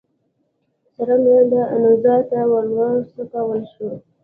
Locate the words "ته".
2.29-2.39